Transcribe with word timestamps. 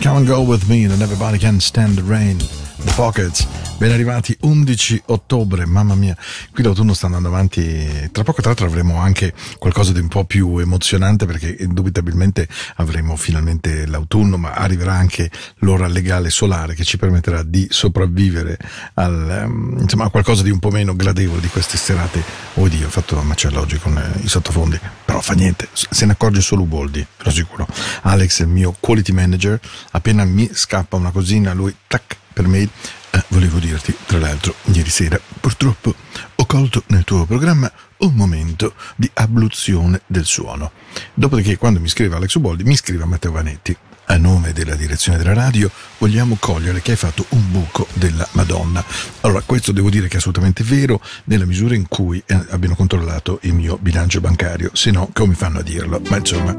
Come 0.00 0.16
and 0.16 0.26
Go 0.26 0.42
With 0.42 0.66
Me 0.68 0.84
and 0.84 1.02
Everybody 1.02 1.38
Can 1.38 1.60
Stand 1.60 1.96
the 1.96 2.02
Rain. 2.02 2.59
The 2.82 2.92
Pockets, 2.94 3.46
ben 3.76 3.92
arrivati 3.92 4.34
11 4.40 5.02
ottobre, 5.06 5.66
mamma 5.66 5.94
mia, 5.94 6.16
qui 6.50 6.62
l'autunno 6.62 6.94
sta 6.94 7.06
andando 7.06 7.28
avanti, 7.28 8.08
tra 8.10 8.22
poco 8.22 8.40
tra 8.40 8.50
l'altro 8.50 8.66
avremo 8.66 8.96
anche 8.96 9.34
qualcosa 9.58 9.92
di 9.92 10.00
un 10.00 10.08
po' 10.08 10.24
più 10.24 10.56
emozionante 10.56 11.26
perché 11.26 11.54
indubitabilmente 11.60 12.48
avremo 12.76 13.16
finalmente 13.16 13.86
l'autunno, 13.86 14.38
ma 14.38 14.52
arriverà 14.52 14.94
anche 14.94 15.30
l'ora 15.58 15.88
legale 15.88 16.30
solare 16.30 16.74
che 16.74 16.84
ci 16.84 16.96
permetterà 16.96 17.42
di 17.42 17.66
sopravvivere 17.70 18.56
al, 18.94 19.44
um, 19.46 19.76
insomma, 19.78 20.04
a 20.04 20.10
qualcosa 20.10 20.42
di 20.42 20.50
un 20.50 20.58
po' 20.58 20.70
meno 20.70 20.96
gradevole 20.96 21.42
di 21.42 21.48
queste 21.48 21.76
serate. 21.76 22.22
Oddio, 22.54 22.86
ho 22.86 22.90
fatto 22.90 23.14
una 23.14 23.24
macella 23.24 23.60
oggi 23.60 23.78
con 23.78 24.02
i 24.22 24.28
sottofondi, 24.28 24.80
però 25.04 25.20
fa 25.20 25.34
niente, 25.34 25.68
se 25.72 26.06
ne 26.06 26.12
accorge 26.12 26.40
solo 26.40 26.64
Boldi, 26.64 27.06
lo 27.18 27.30
sicuro. 27.30 27.66
Alex, 28.02 28.40
il 28.40 28.48
mio 28.48 28.74
quality 28.80 29.12
manager, 29.12 29.60
appena 29.90 30.24
mi 30.24 30.48
scappa 30.50 30.96
una 30.96 31.10
cosina, 31.10 31.52
lui 31.52 31.74
tac 31.86 32.19
per 32.40 32.48
me, 32.48 32.60
eh, 32.62 33.24
volevo 33.28 33.58
dirti, 33.58 33.94
tra 34.06 34.18
l'altro, 34.18 34.54
ieri 34.72 34.88
sera, 34.88 35.20
purtroppo, 35.40 35.94
ho 36.36 36.46
colto 36.46 36.84
nel 36.86 37.04
tuo 37.04 37.26
programma 37.26 37.70
un 37.98 38.14
momento 38.14 38.72
di 38.96 39.10
abluzione 39.12 40.00
del 40.06 40.24
suono. 40.24 40.72
Dopodiché, 41.12 41.58
quando 41.58 41.80
mi 41.80 41.88
scrive 41.88 42.16
Alex 42.16 42.34
Uboldi, 42.36 42.64
mi 42.64 42.76
scrive 42.76 43.04
Matteo 43.04 43.32
Vanetti. 43.32 43.76
A 44.10 44.16
nome 44.16 44.52
della 44.52 44.74
direzione 44.74 45.18
della 45.18 45.34
radio 45.34 45.70
vogliamo 45.98 46.36
cogliere 46.40 46.82
che 46.82 46.90
hai 46.90 46.96
fatto 46.96 47.24
un 47.28 47.48
buco 47.48 47.86
della 47.92 48.26
Madonna. 48.32 48.84
Allora, 49.20 49.40
questo 49.46 49.70
devo 49.70 49.88
dire 49.88 50.08
che 50.08 50.14
è 50.14 50.16
assolutamente 50.16 50.64
vero 50.64 51.00
nella 51.26 51.46
misura 51.46 51.76
in 51.76 51.86
cui 51.86 52.20
eh, 52.26 52.36
abbiano 52.48 52.74
controllato 52.74 53.38
il 53.42 53.54
mio 53.54 53.78
bilancio 53.80 54.20
bancario, 54.20 54.70
se 54.72 54.90
no 54.90 55.08
come 55.12 55.34
fanno 55.34 55.60
a 55.60 55.62
dirlo? 55.62 56.02
Ma 56.08 56.16
insomma, 56.16 56.58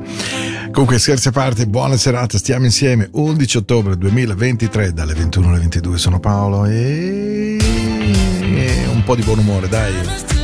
comunque 0.72 0.98
scherzi 0.98 1.28
a 1.28 1.32
parte, 1.32 1.68
buona 1.68 1.98
serata, 1.98 2.38
stiamo 2.38 2.64
insieme 2.64 3.10
11 3.12 3.58
ottobre 3.58 3.98
2023 3.98 4.94
dalle 4.94 5.14
21 5.14 5.50
alle 5.50 5.60
22 5.60 5.98
sono 5.98 6.22
Paolo 6.22 6.64
e 6.68 7.58
un 8.94 9.04
po' 9.04 9.16
di 9.16 9.24
buon 9.24 9.40
umore, 9.40 9.68
dai. 9.68 10.41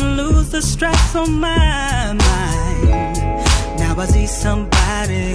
And 0.00 0.16
lose 0.16 0.50
the 0.50 0.62
stress 0.62 1.14
on 1.14 1.40
my 1.40 2.12
mind. 2.12 2.88
Now 3.78 3.94
I 3.98 4.06
see 4.06 4.26
somebody 4.26 5.34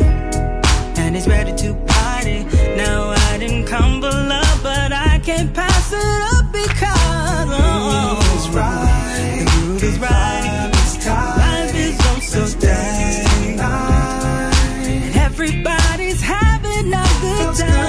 and 1.01 1.15
he's 1.15 1.27
ready 1.27 1.53
to 1.63 1.74
party. 1.88 2.43
Now 2.75 3.13
I 3.29 3.38
didn't 3.38 3.65
come 3.65 4.01
for 4.01 4.10
love, 4.10 4.60
but 4.63 4.91
I 4.91 5.19
can't 5.24 5.53
pass 5.53 5.93
it 5.93 6.22
up 6.34 6.51
because 6.51 7.50
oh, 7.51 7.62
oh, 7.62 7.91
oh. 7.93 8.22
The 8.22 8.31
groove 8.31 8.39
is 8.39 8.48
right. 8.55 9.39
The 9.39 9.45
groove 9.51 9.84
is 9.84 10.00
right. 10.00 10.72
Life 11.38 11.75
is 11.75 11.98
oh 12.01 12.19
so. 12.22 12.67
And 14.88 15.15
everybody's 15.15 16.22
having 16.22 16.93
a 16.93 17.07
good 17.22 17.55
time. 17.57 17.85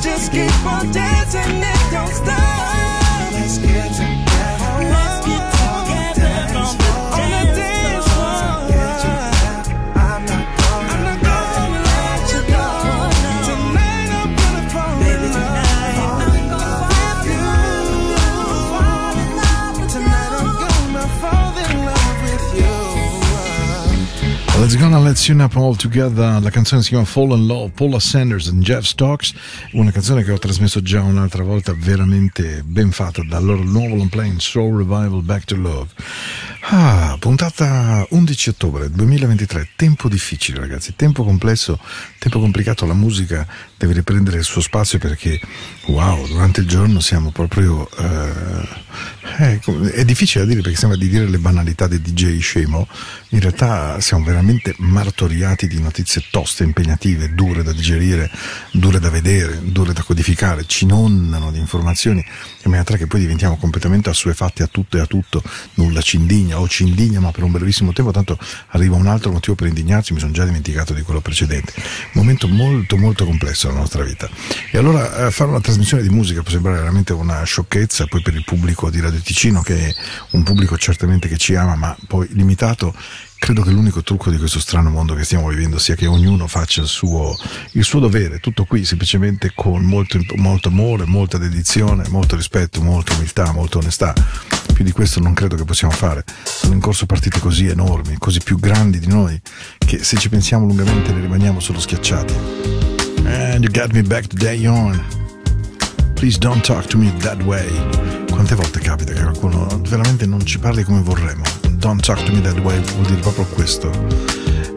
Just 0.00 0.32
keep 0.32 0.66
on 0.66 0.90
dancing, 0.92 1.62
it 1.62 1.90
don't 1.90 2.12
stop. 2.12 2.79
Let's 24.98 25.28
You 25.28 25.40
Up 25.40 25.56
All 25.56 25.76
Together, 25.76 26.42
la 26.42 26.50
canzone 26.50 26.82
si 26.82 26.88
chiama 26.88 27.04
Fall 27.04 27.30
in 27.38 27.46
Love, 27.46 27.70
Paula 27.70 28.00
Sanders 28.00 28.48
and 28.48 28.62
Jeff 28.62 28.84
Stocks, 28.84 29.32
una 29.72 29.90
canzone 29.90 30.24
che 30.24 30.32
ho 30.32 30.38
trasmesso 30.38 30.82
già 30.82 31.02
un'altra 31.02 31.42
volta, 31.42 31.74
veramente 31.76 32.62
ben 32.64 32.90
fatta 32.90 33.22
dal 33.22 33.44
loro 33.44 33.62
nuovo 33.62 33.94
long 33.94 34.08
play 34.08 34.34
Soul 34.38 34.78
Revival 34.78 35.22
Back 35.22 35.44
to 35.44 35.56
Love. 35.56 35.88
Ah, 36.72 37.16
puntata 37.18 38.06
11 38.10 38.48
ottobre 38.50 38.90
2023, 38.90 39.68
tempo 39.76 40.08
difficile 40.08 40.60
ragazzi, 40.60 40.94
tempo 40.96 41.24
complesso, 41.24 41.78
tempo 42.18 42.40
complicato, 42.40 42.84
la 42.86 42.94
musica 42.94 43.46
deve 43.76 43.94
riprendere 43.94 44.38
il 44.38 44.44
suo 44.44 44.60
spazio 44.60 44.98
perché 44.98 45.40
wow, 45.90 46.26
durante 46.26 46.60
il 46.60 46.68
giorno 46.68 47.00
siamo 47.00 47.30
proprio... 47.30 47.88
eh, 47.98 48.78
eh, 49.38 49.60
è 49.92 50.04
difficile 50.04 50.44
da 50.44 50.50
dire 50.50 50.62
perché 50.62 50.78
sembra 50.78 50.98
di 50.98 51.08
dire 51.08 51.28
le 51.28 51.38
banalità 51.38 51.86
del 51.86 52.00
DJ 52.00 52.40
scemo, 52.40 52.86
in 53.30 53.40
realtà 53.40 54.00
siamo 54.00 54.24
veramente 54.24 54.74
martoriati 54.78 55.66
di 55.66 55.80
notizie 55.80 56.24
toste, 56.30 56.64
impegnative, 56.64 57.32
dure 57.34 57.62
da 57.62 57.72
digerire, 57.72 58.30
dure 58.72 58.98
da 58.98 59.08
vedere, 59.08 59.60
dure 59.62 59.92
da 59.92 60.02
codificare, 60.02 60.66
ci 60.66 60.84
inondano 60.84 61.50
di 61.50 61.58
informazioni 61.58 62.18
in 62.64 62.70
maniera 62.70 62.96
che 62.96 63.06
poi 63.06 63.20
diventiamo 63.20 63.56
completamente 63.56 64.10
assuefatti 64.10 64.62
a 64.62 64.66
tutto 64.66 64.96
e 64.96 65.00
a 65.00 65.06
tutto, 65.06 65.42
nulla 65.74 66.00
ci 66.00 66.16
indigna 66.16 66.58
o 66.58 66.68
ci 66.68 66.82
indigna 66.82 67.20
ma 67.20 67.30
per 67.30 67.44
un 67.44 67.52
brevissimo 67.52 67.92
tempo, 67.92 68.10
tanto 68.10 68.38
arriva 68.68 68.96
un 68.96 69.06
altro 69.06 69.30
motivo 69.30 69.54
per 69.54 69.68
indignarci, 69.68 70.12
mi 70.12 70.18
sono 70.18 70.32
già 70.32 70.44
dimenticato 70.44 70.92
di 70.92 71.02
quello 71.02 71.20
precedente. 71.20 71.72
Momento 72.12 72.48
molto 72.48 72.96
molto 72.96 73.24
complesso 73.24 73.68
della 73.68 73.80
nostra 73.80 74.02
vita. 74.02 74.28
E 74.70 74.78
allora 74.78 75.26
eh, 75.26 75.30
fare 75.30 75.50
una 75.50 75.60
trasmissione 75.60 75.79
di 75.80 76.08
musica 76.10 76.42
può 76.42 76.50
sembrare 76.50 76.78
veramente 76.78 77.12
una 77.12 77.42
sciocchezza, 77.42 78.06
poi 78.06 78.20
per 78.20 78.34
il 78.34 78.44
pubblico 78.44 78.90
di 78.90 79.00
Radio 79.00 79.18
Ticino, 79.18 79.62
che 79.62 79.88
è 79.88 79.94
un 80.32 80.42
pubblico 80.42 80.76
certamente 80.76 81.26
che 81.26 81.36
ci 81.36 81.54
ama, 81.54 81.74
ma 81.74 81.96
poi 82.06 82.28
limitato, 82.32 82.94
credo 83.38 83.62
che 83.62 83.70
l'unico 83.70 84.02
trucco 84.02 84.30
di 84.30 84.36
questo 84.36 84.60
strano 84.60 84.90
mondo 84.90 85.14
che 85.14 85.24
stiamo 85.24 85.48
vivendo 85.48 85.78
sia 85.78 85.94
che 85.94 86.06
ognuno 86.06 86.46
faccia 86.46 86.82
il 86.82 86.86
suo, 86.86 87.34
il 87.72 87.84
suo 87.84 87.98
dovere, 87.98 88.38
tutto 88.38 88.66
qui 88.66 88.84
semplicemente 88.84 89.52
con 89.54 89.82
molto, 89.82 90.20
molto 90.36 90.68
amore, 90.68 91.06
molta 91.06 91.38
dedizione, 91.38 92.04
molto 92.08 92.36
rispetto, 92.36 92.82
molta 92.82 93.14
umiltà, 93.14 93.50
molta 93.52 93.78
onestà. 93.78 94.14
Più 94.72 94.84
di 94.84 94.92
questo 94.92 95.20
non 95.20 95.34
credo 95.34 95.56
che 95.56 95.64
possiamo 95.64 95.92
fare. 95.92 96.24
Sono 96.44 96.74
in 96.74 96.80
corso 96.80 97.06
partite 97.06 97.40
così 97.40 97.66
enormi, 97.66 98.16
così 98.18 98.40
più 98.40 98.58
grandi 98.58 98.98
di 98.98 99.08
noi, 99.08 99.40
che 99.78 100.04
se 100.04 100.18
ci 100.18 100.28
pensiamo 100.28 100.66
lungamente 100.66 101.12
ne 101.12 101.20
rimaniamo 101.20 101.58
solo 101.58 101.80
schiacciati. 101.80 102.34
And 103.24 103.64
you 103.64 103.72
got 103.72 103.92
me 103.92 104.02
back 104.02 104.26
to 104.28 104.36
day 104.36 104.66
on. 104.66 105.19
Please 106.20 106.38
don't 106.38 106.62
talk 106.62 106.84
to 106.88 106.98
me 106.98 107.10
that 107.20 107.42
way. 107.44 107.66
Quante 108.30 108.54
volte 108.54 108.78
capita 108.78 109.14
che 109.14 109.22
qualcuno 109.22 109.66
veramente 109.88 110.26
non 110.26 110.44
ci 110.44 110.58
parli 110.58 110.82
come 110.82 111.00
vorremmo? 111.00 111.44
Don't 111.78 112.02
talk 112.04 112.22
to 112.24 112.32
me 112.32 112.42
that 112.42 112.58
way 112.58 112.78
vuol 112.78 113.06
dire 113.06 113.20
proprio 113.20 113.46
questo. 113.46 113.90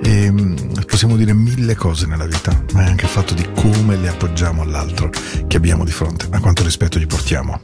E, 0.04 0.32
mm, 0.32 0.56
possiamo 0.88 1.18
dire 1.18 1.34
mille 1.34 1.76
cose 1.76 2.06
nella 2.06 2.28
vita, 2.28 2.58
ma 2.72 2.86
è 2.86 2.88
anche 2.88 3.04
il 3.04 3.12
fatto 3.12 3.34
di 3.34 3.46
come 3.56 3.98
le 3.98 4.08
appoggiamo 4.08 4.62
all'altro 4.62 5.10
che 5.46 5.58
abbiamo 5.58 5.84
di 5.84 5.92
fronte, 5.92 6.30
a 6.32 6.40
quanto 6.40 6.64
rispetto 6.64 6.98
gli 6.98 7.08
portiamo. 7.08 7.60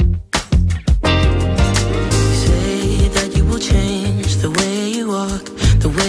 say 2.34 3.10
that 3.14 3.34
you 3.34 3.46
will 3.46 3.62
change 3.62 4.42
the 4.42 4.50
way 4.50 4.98
you 4.98 5.08
walk, 5.08 5.44
the 5.80 5.88
way 5.88 6.09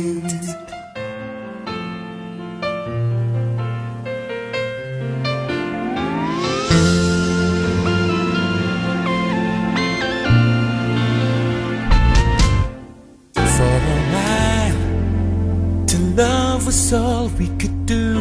All 16.93 17.27
we 17.39 17.47
could 17.57 17.85
do. 17.85 18.19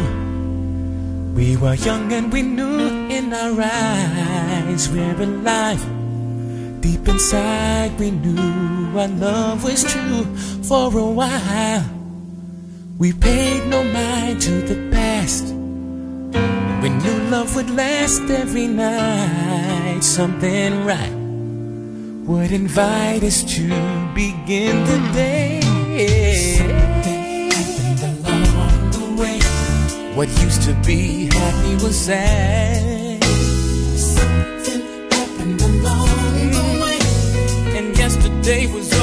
We 1.35 1.57
were 1.57 1.75
young 1.75 2.13
and 2.13 2.33
we 2.33 2.43
knew 2.43 3.09
in 3.09 3.33
our 3.33 3.61
eyes 3.61 4.89
we're 4.89 5.21
alive. 5.21 5.85
Deep 6.81 7.09
inside, 7.09 7.99
we 7.99 8.11
knew 8.11 8.99
our 8.99 9.09
love 9.09 9.65
was 9.65 9.83
true. 9.85 10.25
For 10.65 10.97
a 10.97 11.11
while, 11.21 11.85
we 12.99 13.13
paid 13.13 13.67
no 13.69 13.83
mind 13.85 14.41
to 14.43 14.63
the 14.63 14.91
past. 14.91 15.47
We 16.83 16.89
knew 16.89 17.19
love 17.31 17.55
would 17.57 17.71
last 17.71 18.23
every 18.31 18.67
night. 18.67 20.01
Something 20.03 20.85
right 20.85 21.17
would 22.27 22.53
invite 22.53 23.23
us 23.23 23.43
to 23.55 23.69
begin 24.15 24.85
the 24.85 25.11
day. 25.13 26.80
What 30.21 30.29
used 30.43 30.65
to 30.65 30.75
be 30.85 31.31
happy 31.33 31.83
was 31.83 31.99
sad. 31.99 33.25
Something 33.97 35.11
happened 35.11 35.63
along 35.63 36.51
the 36.51 36.67
way. 36.83 37.79
And 37.79 37.97
yesterday 37.97 38.67
was 38.67 39.00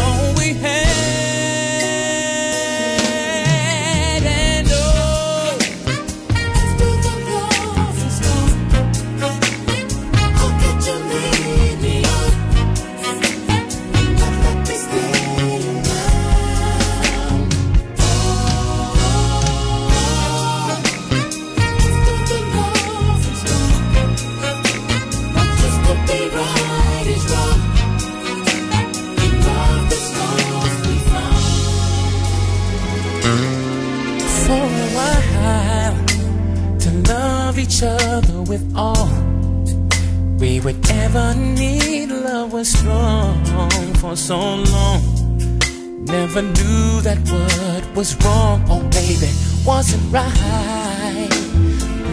Never 46.37 46.49
knew 46.49 47.01
that 47.01 47.17
what 47.31 47.95
was 47.95 48.15
wrong, 48.23 48.63
oh 48.69 48.83
baby, 48.91 49.31
wasn't 49.65 50.03
right. 50.13 51.29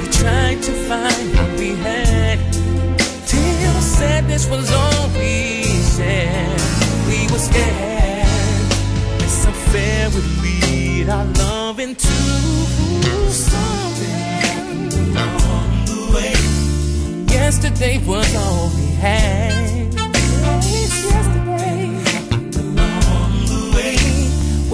We 0.00 0.06
tried 0.08 0.62
to 0.62 0.72
find 0.88 1.36
what 1.36 1.58
we 1.58 1.74
had 1.74 2.38
till 3.26 3.80
sadness 3.82 4.48
was 4.48 4.72
all 4.72 5.08
we 5.08 5.64
shared. 5.94 6.58
We 7.06 7.26
were 7.30 7.38
scared 7.38 8.70
that 9.20 9.28
some 9.28 9.52
fair 9.72 10.08
would 10.08 10.24
lead 10.42 11.10
our 11.10 11.26
love 11.26 11.78
into 11.78 12.16
something 13.28 14.88
along 15.18 15.84
the 15.84 16.00
way. 16.14 16.32
Yesterday 17.30 18.02
was 18.06 18.34
all 18.36 18.70
we 18.70 18.86
had. 18.94 19.92
Yes, 19.92 21.04
yesterday 21.12 21.43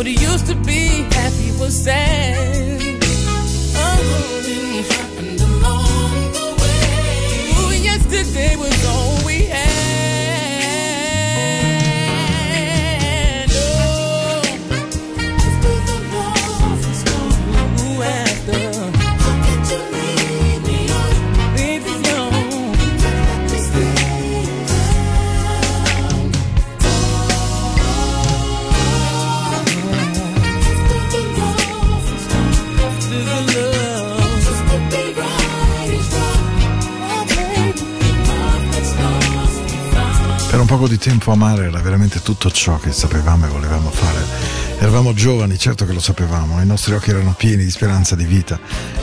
What 0.01 0.07
it 0.07 0.19
used 0.19 0.47
to 0.47 0.55
be 0.55 1.05
happy 1.13 1.53
was 1.61 1.85
sad. 1.85 2.39
Uh-huh. 3.03 3.77
Oh, 3.77 4.43
it 4.47 4.87
happened 4.97 5.41
along 5.43 6.33
the 6.33 6.47
way. 6.63 7.53
Ooh, 7.59 7.75
yesterday 7.85 8.57
was 8.57 8.87
all 8.87 9.23
poco 40.81 40.93
di 40.93 40.99
tempo 40.99 41.31
amare 41.31 41.67
era 41.67 41.79
veramente 41.83 42.23
tutto 42.23 42.51
ciò 42.51 42.79
che 42.79 42.91
sapevamo 42.91 43.45
e 43.45 43.49
volevamo 43.51 43.91
fare. 43.91 44.50
Eravamo 44.81 45.13
giovani, 45.13 45.59
certo 45.59 45.85
che 45.85 45.93
lo 45.93 46.01
sapevamo, 46.01 46.59
i 46.63 46.65
nostri 46.65 46.95
occhi 46.95 47.11
erano 47.11 47.35
pieni 47.37 47.65
di 47.65 47.71
speranza 47.71 48.17
di 48.17 48.25
vita 48.25 48.59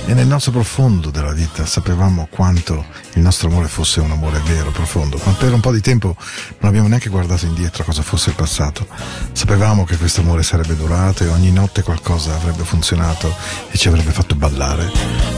e 0.08 0.16
nel 0.16 0.26
nostro 0.26 0.52
profondo 0.52 1.12
della 1.12 1.34
vita 1.34 1.68
sapevamo 1.68 2.28
quanto 2.32 2.84
il 3.14 3.22
nostro 3.22 3.48
amore 3.50 3.68
fosse 3.68 4.00
un 4.00 4.10
amore 4.10 4.40
vero, 4.40 4.72
profondo, 4.72 5.22
ma 5.24 5.34
per 5.34 5.54
un 5.54 5.60
po' 5.60 5.72
di 5.72 5.80
tempo 5.80 6.16
non 6.18 6.70
abbiamo 6.70 6.88
neanche 6.88 7.10
guardato 7.10 7.46
indietro 7.46 7.84
cosa 7.84 8.02
fosse 8.02 8.30
il 8.30 8.36
passato. 8.36 8.88
Sapevamo 9.34 9.84
che 9.86 9.98
questo 9.98 10.22
amore 10.22 10.42
sarebbe 10.42 10.76
durato 10.76 11.24
e 11.24 11.28
ogni 11.28 11.52
notte 11.52 11.84
qualcosa 11.84 12.34
avrebbe 12.34 12.64
funzionato 12.64 13.32
e 13.70 13.78
ci 13.78 13.88
avrebbe 13.88 14.10
fatto 14.10 14.34
ballare. 14.34 14.92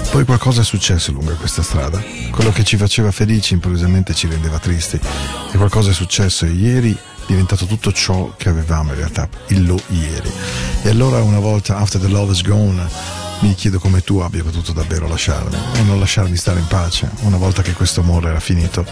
Poi 0.10 0.24
qualcosa 0.24 0.62
è 0.62 0.64
successo 0.64 1.12
lungo 1.12 1.34
questa 1.34 1.64
strada, 1.64 2.02
quello 2.32 2.54
che 2.54 2.64
ci 2.64 2.78
faceva 2.78 3.12
felici 3.12 3.56
improvvisamente 3.56 4.14
ci 4.14 4.28
rendeva 4.28 4.58
tristi 4.58 4.98
e 5.52 5.58
qualcosa 5.58 5.90
è 5.90 5.94
successo 5.94 6.46
ieri 6.46 6.98
diventato 7.30 7.66
tutto 7.66 7.92
ciò 7.92 8.34
che 8.38 8.50
avevamo 8.50 8.92
in 8.92 8.98
realtà, 8.98 9.30
il 9.50 9.66
lo 9.66 9.80
ieri. 9.90 10.32
E 10.84 10.90
allora 10.90 11.22
una 11.22 11.40
volta 11.40 11.78
After 11.78 12.02
the 12.02 12.08
Love 12.08 12.32
is 12.32 12.42
Gone 12.42 13.19
mi 13.42 13.56
chiedo 13.56 13.80
come 13.80 14.02
tu 14.02 14.18
abbia 14.18 14.44
potuto 14.44 14.74
davvero 14.74 15.08
lasciarmi 15.08 15.56
e 15.76 15.84
non 15.84 16.00
lasciarmi 16.00 16.36
stare 16.36 16.60
in 16.60 16.68
pace 16.68 17.10
una 17.22 17.38
volta 17.38 17.62
che 17.62 17.74
questo 17.74 18.02
amore 18.02 18.30
era 18.30 18.40
finito 18.40 18.86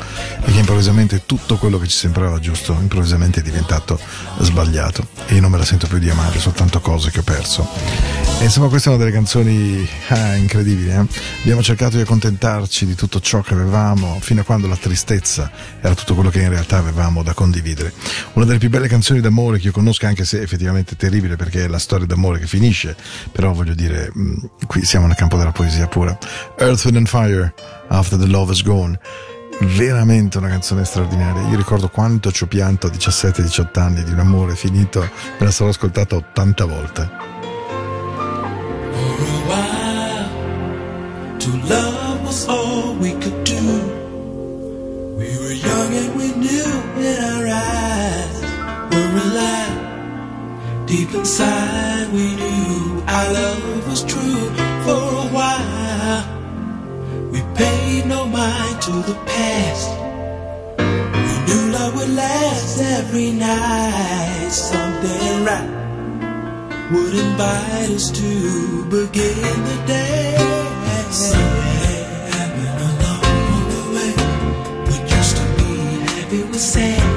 e 0.44 0.52
che 0.52 0.60
improvvisamente 0.60 1.24
tutto 1.26 1.58
quello 1.58 1.78
che 1.78 1.88
ci 1.88 1.98
sembrava 1.98 2.40
giusto 2.40 2.78
improvvisamente 2.80 3.42
è 3.42 3.44
diventato 3.44 4.00
sbagliato 4.40 5.08
e 5.28 5.36
io 5.36 5.42
non 5.42 5.52
me 5.52 5.58
la 5.58 5.66
sento 5.66 5.88
più 5.88 5.98
di 5.98 6.10
amare, 6.10 6.40
soltanto 6.40 6.80
cose 6.80 7.12
che 7.12 7.20
ho 7.20 7.24
perso. 7.24 7.68
E 8.40 8.44
insomma 8.44 8.68
queste 8.68 8.90
sono 8.90 8.98
delle 8.98 9.12
canzoni 9.12 9.88
ah, 10.10 10.36
incredibili, 10.36 10.92
eh? 10.92 11.06
abbiamo 11.42 11.62
cercato 11.62 11.98
di 11.98 12.04
accontentarci 12.04 12.86
di 12.86 12.96
tutto 12.96 13.20
ciò 13.20 13.42
che 13.42 13.54
avevamo 13.54 14.20
fino 14.22 14.42
a 14.42 14.44
quando 14.44 14.68
la 14.68 14.78
tristezza 14.78 15.52
era 15.82 15.96
tutto 15.96 16.14
quello 16.14 16.30
che 16.30 16.42
in 16.42 16.50
realtà 16.50 16.78
avevamo 16.78 17.24
da 17.24 17.34
condividere. 17.34 17.92
Una 18.34 18.46
delle 18.46 18.60
più 18.60 18.70
belle 18.70 18.88
canzoni 18.88 19.20
d'amore 19.20 19.58
che 19.58 19.68
io 19.68 19.72
conosco 19.72 20.06
anche 20.06 20.24
se 20.24 20.40
effettivamente 20.40 20.94
è 20.94 20.98
terribile 20.98 21.36
perché 21.36 21.66
è 21.66 21.68
la 21.68 21.80
storia 21.80 22.06
d'amore 22.06 22.40
che 22.40 22.48
finisce, 22.48 22.96
però 23.32 23.52
voglio 23.54 23.74
dire, 23.74 24.12
mh, 24.14 24.37
qui 24.68 24.86
siamo 24.86 25.08
nel 25.08 25.16
campo 25.16 25.38
della 25.38 25.52
poesia 25.52 25.88
pura. 25.88 26.18
Earth, 26.58 26.86
Wind 26.86 26.98
and 26.98 27.08
Fire, 27.08 27.54
After 27.88 28.18
the 28.18 28.28
Love 28.28 28.52
is 28.52 28.64
Gone. 28.64 29.00
Veramente 29.60 30.38
una 30.38 30.50
canzone 30.50 30.86
straordinaria. 30.86 31.48
Io 31.50 31.58
ricordo 31.58 31.90
quanto 31.90 32.32
ci 32.32 32.44
ho 32.44 32.48
pianto 32.48 32.88
a 32.88 32.90
17-18 32.92 33.80
anni 33.80 34.04
di 34.04 34.12
un 34.12 34.20
amore 34.20 34.56
finito, 34.56 35.00
me 35.00 35.46
la 35.46 35.52
sarò 35.52 35.70
ascoltata 35.70 36.16
80 36.16 36.66
volte. 36.66 37.10
For 38.92 39.22
a 39.22 39.40
while, 39.48 40.30
to 41.40 41.50
love 41.68 42.24
was 42.24 42.46
all 42.48 42.96
we 43.00 43.14
could 43.18 43.44
do. 43.44 43.96
We 45.18 45.36
were 45.40 45.54
young 45.54 45.94
and 45.96 46.16
we 46.16 46.32
knew 46.36 46.64
in 46.98 47.18
our 47.24 47.48
eyes 47.48 48.42
were 48.92 49.20
alive. 49.20 50.86
Deep 50.86 51.14
inside, 51.16 52.12
we 52.14 52.36
knew 52.36 53.02
our 53.08 53.32
love 53.34 53.77
was 53.98 54.14
true. 54.14 54.50
For 54.86 55.04
a 55.24 55.28
while, 55.38 56.24
we 57.32 57.42
paid 57.56 58.06
no 58.06 58.26
mind 58.26 58.82
to 58.84 58.92
the 58.92 59.16
past. 59.26 59.90
We 61.28 61.36
knew 61.46 61.72
love 61.72 61.96
would 61.96 62.10
last 62.10 62.80
every 62.82 63.32
night. 63.32 64.50
Something 64.50 65.46
right 65.46 65.70
would 66.92 67.14
invite 67.14 67.90
us 67.90 68.12
to 68.12 68.86
begin 68.86 69.58
the 69.70 69.84
day. 69.88 70.36
Something 71.10 72.06
happened 72.36 72.80
along 72.90 73.64
the 73.74 73.84
way. 73.96 74.12
What 74.88 75.02
used 75.18 75.38
to 75.38 75.46
be 75.58 75.72
happy 76.12 76.44
was 76.44 76.62
sad. 76.62 77.17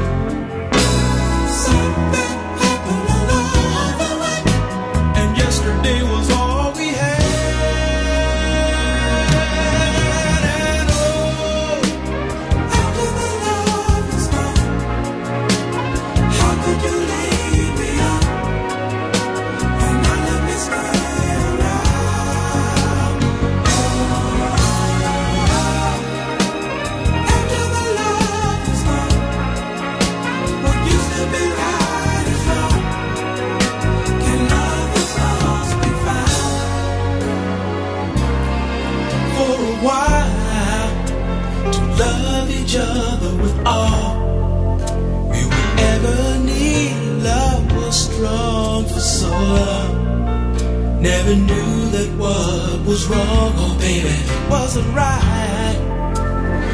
Never 51.30 51.42
knew 51.42 51.90
that 51.90 52.10
what 52.18 52.84
was 52.84 53.06
wrong, 53.06 53.52
oh 53.54 53.76
baby, 53.78 54.10
wasn't 54.50 54.92
right. 54.96 55.78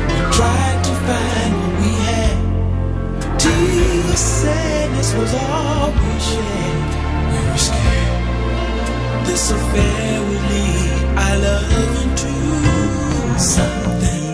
We 0.09 0.19
tried 0.33 0.81
to 0.89 0.95
find 1.07 1.53
what 1.61 1.75
we 1.83 1.93
had. 2.09 3.39
Tears, 3.39 4.19
sadness 4.19 5.15
was 5.15 5.35
all 5.35 5.91
we 5.91 6.21
shared. 6.29 6.89
We 7.33 7.39
were 7.51 7.59
scared 7.69 8.07
this 9.27 9.51
affair 9.51 10.21
would 10.23 10.45
lead 10.53 11.05
our 11.19 11.37
love 11.37 12.03
into 12.05 13.39
something 13.39 14.26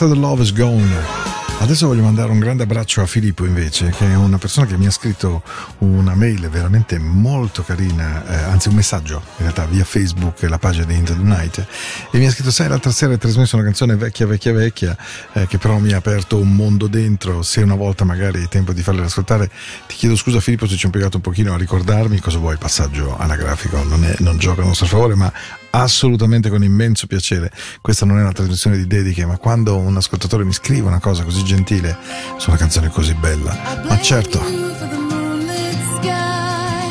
After 0.00 0.16
the 0.16 0.18
Love 0.18 0.42
is 0.42 0.54
Gone. 0.54 1.28
Adesso 1.58 1.86
voglio 1.86 2.02
mandare 2.02 2.30
un 2.30 2.38
grande 2.38 2.62
abbraccio 2.62 3.02
a 3.02 3.06
Filippo 3.06 3.44
invece, 3.44 3.90
che 3.90 4.10
è 4.10 4.16
una 4.16 4.38
persona 4.38 4.66
che 4.66 4.78
mi 4.78 4.86
ha 4.86 4.90
scritto 4.90 5.42
una 5.80 6.14
mail 6.14 6.48
veramente 6.48 6.98
molto 6.98 7.62
carina, 7.62 8.24
eh, 8.26 8.50
anzi 8.50 8.68
un 8.68 8.76
messaggio 8.76 9.16
in 9.16 9.42
realtà 9.42 9.66
via 9.66 9.84
Facebook, 9.84 10.40
la 10.48 10.56
pagina 10.56 10.86
di 10.86 10.94
Into 10.94 11.12
the 11.12 11.22
Night, 11.22 11.66
e 12.10 12.18
mi 12.18 12.26
ha 12.26 12.30
scritto 12.30 12.50
sai 12.50 12.68
l'altra 12.68 12.90
sera 12.92 13.12
hai 13.12 13.18
trasmesso 13.18 13.56
una 13.56 13.64
canzone 13.66 13.94
vecchia 13.94 14.26
vecchia 14.26 14.54
vecchia, 14.54 14.96
eh, 15.34 15.46
che 15.46 15.58
però 15.58 15.76
mi 15.76 15.92
ha 15.92 15.98
aperto 15.98 16.38
un 16.38 16.54
mondo 16.54 16.86
dentro, 16.86 17.42
se 17.42 17.60
una 17.60 17.74
volta 17.74 18.04
magari 18.04 18.42
è 18.42 18.48
tempo 18.48 18.72
di 18.72 18.82
farle 18.82 19.02
ascoltare, 19.02 19.50
ti 19.86 19.96
chiedo 19.96 20.16
scusa 20.16 20.40
Filippo 20.40 20.66
se 20.66 20.76
ci 20.76 20.84
ho 20.84 20.86
impiegato 20.86 21.16
un 21.16 21.22
pochino 21.22 21.52
a 21.52 21.58
ricordarmi 21.58 22.20
cosa 22.20 22.38
vuoi, 22.38 22.56
passaggio 22.56 23.18
anagrafico, 23.18 23.82
non, 23.82 24.02
è, 24.06 24.14
non 24.20 24.38
gioca 24.38 24.62
a 24.62 24.64
nostro 24.64 24.86
favore, 24.86 25.14
ma 25.14 25.30
assolutamente 25.70 26.48
con 26.48 26.62
immenso 26.62 27.06
piacere. 27.06 27.50
Questa 27.80 28.04
non 28.04 28.18
è 28.18 28.22
una 28.22 28.32
trasmissione 28.32 28.76
di 28.76 28.86
dediche, 28.86 29.26
ma 29.26 29.38
quando 29.38 29.76
un 29.76 29.96
ascoltatore 29.96 30.44
mi 30.44 30.52
scrive 30.52 30.86
una 30.86 31.00
cosa 31.00 31.24
così 31.24 31.42
gentile 31.44 31.96
su 32.36 32.50
una 32.50 32.58
canzone 32.58 32.88
così 32.88 33.14
bella, 33.14 33.82
ma 33.86 34.00
certo, 34.00 34.40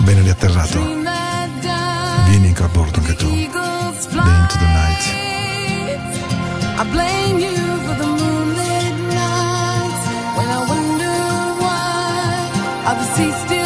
bene 0.03 0.21
riatterrato, 0.21 0.79
vieni 2.27 2.53
a 2.57 2.67
bordo 2.67 2.99
anche 2.99 3.15
tu, 3.15 3.29
di 3.29 3.43
Into 3.43 4.57
the 4.57 4.65
Night. 4.65 5.17
I 6.77 6.83
blame 6.91 7.39
you 7.39 7.55
for 7.83 7.95
the 7.97 8.05
moonlit 8.05 8.95
nights 9.13 10.07
when 10.37 10.47
I 10.49 10.63
wonder 10.65 11.15
why 11.59 12.85
are 12.85 12.95
the 12.95 13.59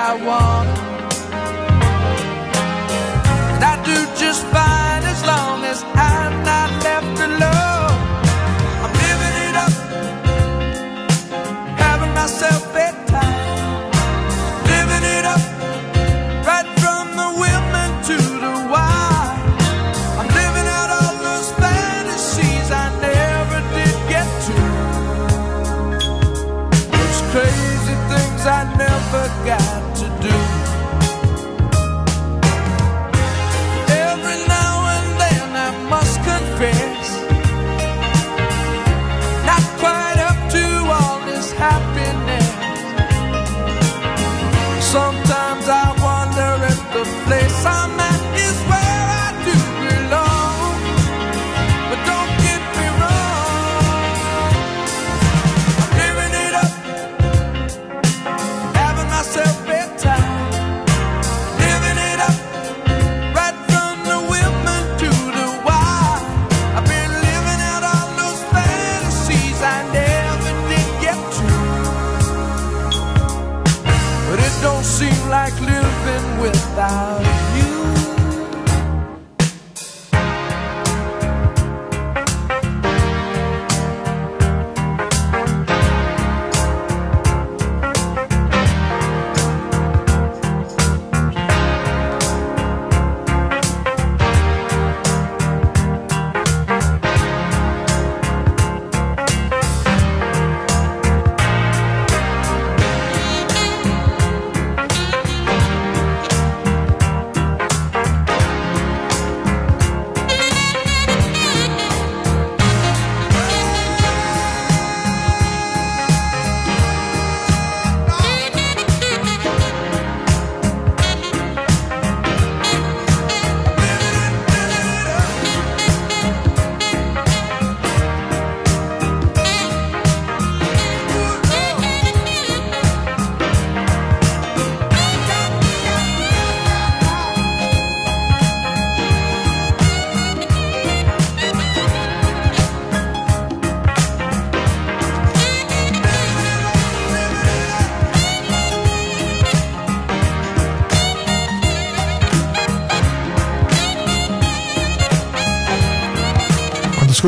I 0.00 0.14
want 0.14 0.77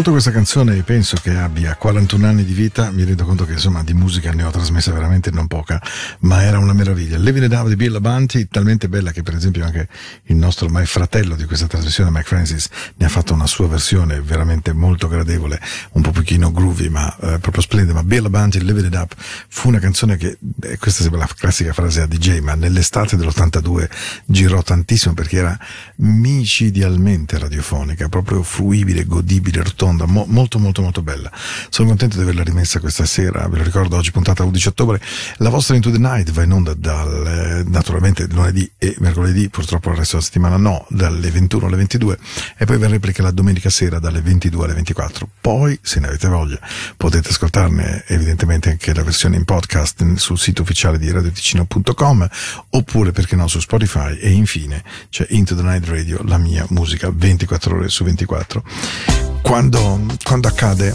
ascolto 0.00 0.12
questa 0.12 0.30
canzone 0.30 0.76
e 0.78 0.82
penso 0.82 1.16
che 1.20 1.36
abbia 1.36 1.76
41 1.76 2.26
anni 2.26 2.44
di 2.44 2.54
vita, 2.54 2.90
mi 2.90 3.04
rendo 3.04 3.26
conto 3.26 3.44
che 3.44 3.52
insomma 3.52 3.82
di 3.82 3.92
musica 3.92 4.32
ne 4.32 4.44
ho 4.44 4.50
trasmessa 4.50 4.92
veramente 4.92 5.30
non 5.30 5.46
poca, 5.46 5.82
ma 6.20 6.42
era 6.42 6.58
una 6.58 6.72
meraviglia. 6.72 7.18
Living 7.18 7.44
it 7.44 7.52
up 7.52 7.68
di 7.68 7.76
Bill 7.76 7.96
Abanti, 7.96 8.48
talmente 8.48 8.88
bella 8.88 9.10
che 9.10 9.22
per 9.22 9.34
esempio 9.34 9.62
anche 9.62 9.88
il 10.24 10.36
nostro 10.36 10.70
mai 10.70 10.86
fratello 10.86 11.34
di 11.34 11.44
questa 11.44 11.66
trasmissione, 11.66 12.10
Mike 12.10 12.24
Francis, 12.24 12.68
ne 12.96 13.04
ha 13.04 13.08
fatto 13.10 13.34
una 13.34 13.46
sua 13.46 13.68
versione 13.68 14.22
veramente 14.22 14.72
molto 14.72 15.06
gradevole, 15.06 15.60
un 15.92 16.02
po' 16.02 16.12
pochino 16.12 16.50
groovy, 16.50 16.88
ma 16.88 17.14
eh, 17.16 17.38
proprio 17.38 17.60
splendida. 17.60 17.92
Ma 17.92 18.02
Bill 18.02 18.24
Abanti, 18.24 18.64
Living 18.64 18.86
it 18.86 18.94
up, 18.94 19.14
fu 19.48 19.68
una 19.68 19.80
canzone 19.80 20.16
che, 20.16 20.38
eh, 20.62 20.78
questa 20.78 21.02
sembra 21.02 21.20
la 21.20 21.28
classica 21.36 21.74
frase 21.74 22.00
a 22.00 22.06
DJ, 22.06 22.40
ma 22.40 22.54
nell'estate 22.54 23.16
dell'82 23.16 23.88
girò 24.24 24.62
tantissimo 24.62 25.12
perché 25.12 25.36
era 25.36 25.58
micidialmente 25.96 27.36
radiofonica, 27.36 28.08
proprio 28.08 28.42
fruibile, 28.42 29.04
godibile, 29.04 29.62
rotonda 29.62 29.88
profonda, 29.90 30.06
mo- 30.06 30.26
molto 30.28 30.58
molto 30.58 30.82
molto 30.82 31.02
bella. 31.02 31.30
Sono 31.68 31.88
contento 31.88 32.16
di 32.16 32.22
averla 32.22 32.42
rimessa 32.42 32.80
questa 32.80 33.04
sera, 33.04 33.46
ve 33.48 33.58
lo 33.58 33.62
ricordo 33.64 33.96
oggi 33.96 34.10
puntata 34.10 34.44
11 34.44 34.68
ottobre. 34.68 35.00
La 35.38 35.48
vostra 35.48 35.74
Into 35.74 35.90
the 35.90 35.98
Night 35.98 36.30
va 36.30 36.42
in 36.42 36.52
onda 36.52 36.74
dal, 36.74 37.26
eh, 37.26 37.64
naturalmente 37.66 38.26
lunedì 38.28 38.70
e 38.78 38.94
mercoledì, 38.98 39.48
purtroppo 39.48 39.90
il 39.90 39.96
resto 39.96 40.16
della 40.16 40.26
settimana 40.26 40.56
no, 40.56 40.86
dalle 40.88 41.30
21 41.30 41.66
alle 41.66 41.76
22 41.76 42.18
e 42.56 42.64
poi 42.64 42.78
va 42.78 42.88
replica 42.88 43.22
la 43.22 43.30
domenica 43.30 43.70
sera 43.70 43.98
dalle 43.98 44.20
22 44.20 44.64
alle 44.64 44.74
24. 44.74 45.28
Poi, 45.40 45.78
se 45.82 46.00
ne 46.00 46.08
avete 46.08 46.28
voglia, 46.28 46.58
potete 46.96 47.28
ascoltarne 47.28 48.04
evidentemente 48.06 48.70
anche 48.70 48.94
la 48.94 49.02
versione 49.02 49.36
in 49.36 49.44
podcast 49.44 50.14
sul 50.14 50.38
sito 50.38 50.62
ufficiale 50.62 50.98
di 50.98 51.10
radioticino.com 51.10 52.28
oppure 52.70 53.12
perché 53.12 53.36
no 53.36 53.46
su 53.48 53.60
Spotify 53.60 54.16
e 54.16 54.30
infine 54.30 54.82
c'è 55.08 55.26
Into 55.30 55.54
the 55.54 55.62
Night 55.62 55.86
Radio, 55.88 56.20
la 56.24 56.38
mia 56.38 56.66
musica 56.70 57.10
24 57.12 57.76
ore 57.76 57.88
su 57.88 58.04
24. 58.04 59.29
Quando, 59.42 60.00
quando 60.24 60.48
accade 60.48 60.94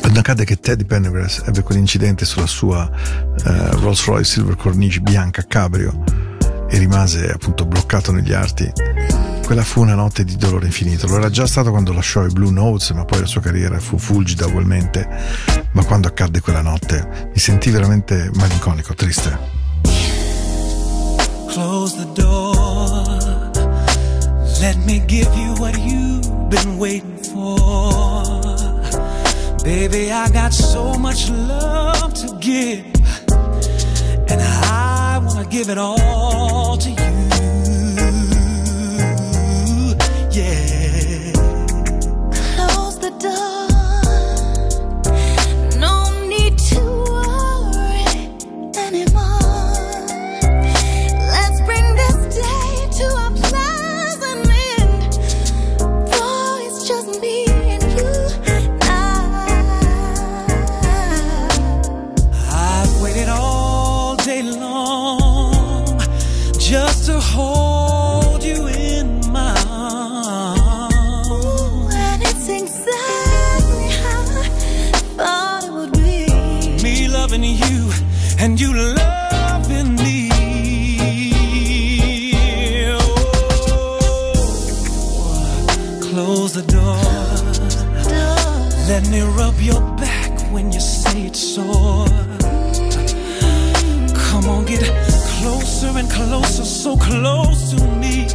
quando 0.00 0.18
accade 0.18 0.44
che 0.44 0.58
Teddy 0.58 0.84
Pendergrass 0.84 1.42
ebbe 1.46 1.62
quell'incidente 1.62 2.24
sulla 2.24 2.46
sua 2.46 2.90
eh, 2.90 3.70
Rolls 3.76 4.04
Royce 4.04 4.32
Silver 4.32 4.56
Corniche 4.56 5.00
bianca 5.00 5.44
cabrio 5.46 6.02
e 6.68 6.78
rimase 6.78 7.30
appunto 7.30 7.64
bloccato 7.66 8.10
negli 8.12 8.32
arti 8.32 8.70
quella 9.52 9.62
fu 9.62 9.82
una 9.82 9.94
notte 9.94 10.24
di 10.24 10.36
dolore 10.36 10.64
infinito. 10.64 11.06
Lo 11.06 11.16
era 11.16 11.28
già 11.28 11.46
stato 11.46 11.70
quando 11.70 11.92
lasciò 11.92 12.24
i 12.24 12.32
Blue 12.32 12.50
Notes 12.50 12.88
ma 12.90 13.04
poi 13.04 13.20
la 13.20 13.26
sua 13.26 13.42
carriera 13.42 13.78
fu 13.78 13.98
fulgida 13.98 14.46
ugualmente. 14.46 15.06
Ma 15.72 15.84
quando 15.84 16.08
accadde 16.08 16.40
quella 16.40 16.62
notte 16.62 17.28
mi 17.32 17.38
sentii 17.38 17.70
veramente 17.70 18.30
malinconico 18.34 18.94
triste. 18.94 19.38
Close 21.48 21.96
the 21.96 22.08
door. 22.14 22.61
Let 24.62 24.78
me 24.86 25.00
give 25.00 25.26
you 25.34 25.54
what 25.58 25.76
you've 25.80 26.48
been 26.48 26.78
waiting 26.78 27.16
for. 27.16 27.58
Baby, 29.64 30.12
I 30.12 30.30
got 30.30 30.52
so 30.52 30.94
much 30.94 31.28
love 31.30 32.14
to 32.14 32.38
give. 32.38 32.84
And 34.30 34.40
I 34.40 35.18
want 35.20 35.40
to 35.40 35.46
give 35.50 35.68
it 35.68 35.78
all 35.78 36.76
to 36.76 36.90
you. 36.90 37.21
So 96.82 96.96
close 96.96 97.70
to 97.70 97.76
me. 97.98 98.26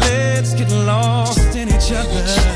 Let's 0.00 0.52
get 0.52 0.70
lost 0.70 1.56
in 1.56 1.68
each 1.70 1.90
other. 1.90 2.51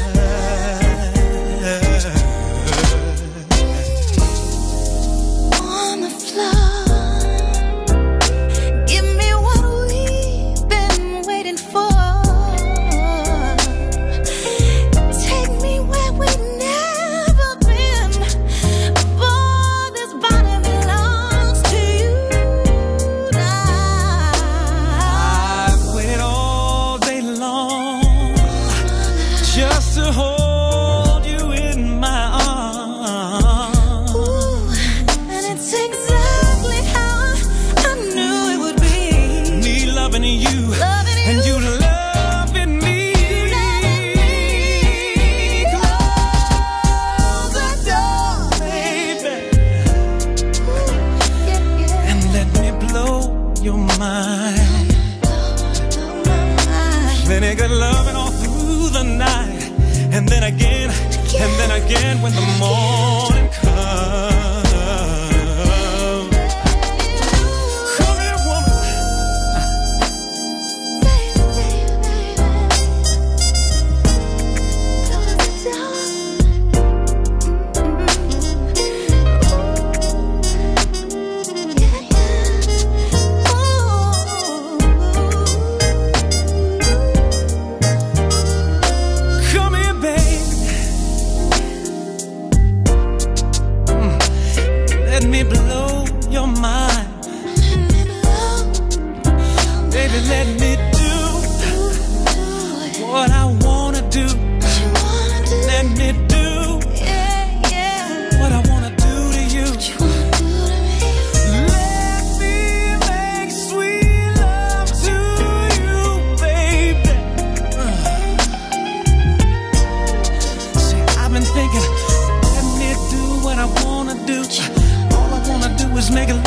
nigga 126.16 126.45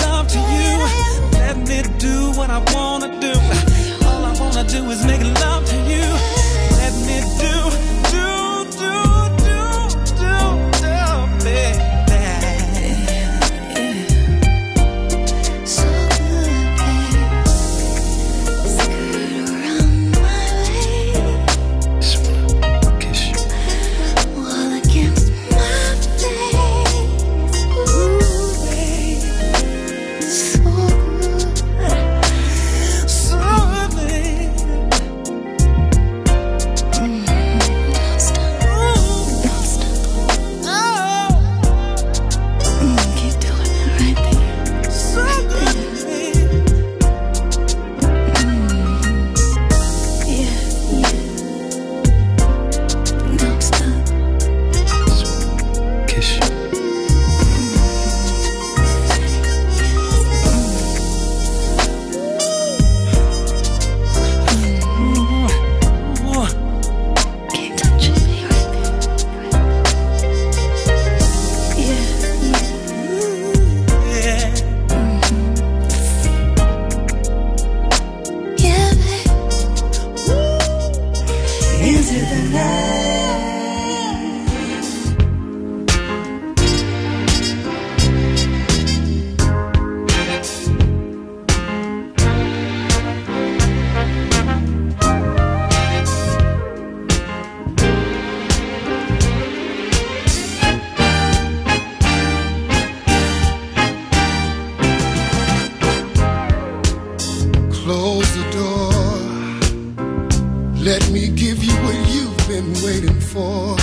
Let 110.81 111.11
me 111.11 111.27
give 111.27 111.61
you 111.61 111.73
what 111.83 111.95
you've 112.09 112.47
been 112.47 112.73
waiting 112.85 113.19
for. 113.19 113.75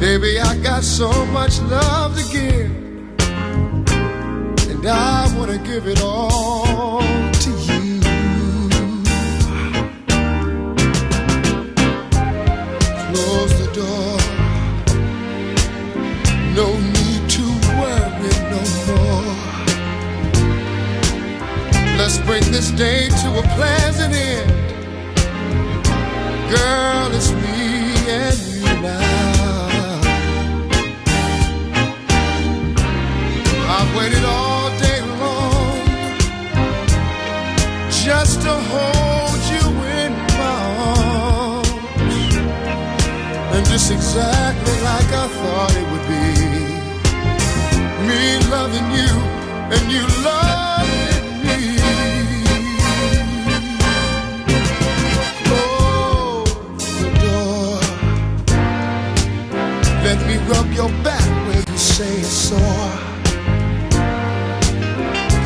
Baby, 0.00 0.40
I 0.40 0.56
got 0.62 0.82
so 0.82 1.10
much 1.26 1.60
love 1.60 2.16
to 2.16 2.24
give. 2.32 2.70
And 4.70 4.86
I 4.86 5.36
want 5.36 5.50
to 5.50 5.58
give 5.58 5.86
it 5.86 6.00
all 6.00 7.00
to 7.00 7.50
you. 7.50 8.00
Close 13.10 13.52
the 13.60 13.68
door. 13.74 14.18
No 16.54 16.72
need 16.80 17.28
to 17.36 17.44
worry 17.78 18.32
no 18.50 18.62
more. 18.88 19.34
Let's 21.98 22.18
bring 22.20 22.44
this 22.50 22.70
day 22.70 23.10
to 23.10 23.38
a 23.38 23.42
pleasant 23.56 24.14
end. 24.14 24.53
Girl, 26.50 27.08
it's 27.14 27.30
me 27.32 27.94
and 28.08 28.38
you 28.54 28.82
now. 28.82 30.00
I've 33.76 33.90
waited 33.96 34.24
all 34.24 34.68
day 34.78 35.00
long 35.22 35.78
just 37.90 38.42
to 38.42 38.52
hold 38.72 39.40
you 39.54 39.64
in 40.02 40.12
my 40.38 40.60
arms. 40.92 41.68
And 43.54 43.66
just 43.66 43.90
exactly 43.90 44.76
like 44.90 45.10
I 45.22 45.26
thought 45.38 45.72
it 45.80 45.86
would 45.90 46.06
be. 46.12 46.26
Me 48.08 48.22
loving 48.50 48.88
you 48.98 49.12
and 49.74 49.84
you 49.90 50.02
loving 50.22 50.53
rub 60.48 60.72
your 60.72 60.88
back 61.02 61.24
where 61.46 61.62
you 61.70 61.78
say 61.78 62.20
it's 62.20 62.28
sore. 62.28 62.60